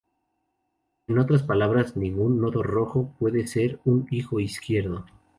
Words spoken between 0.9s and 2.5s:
En otras palabras, ningún